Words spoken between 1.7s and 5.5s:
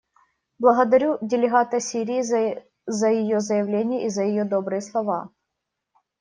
Сирии за ее заявление и за ее добрые слова.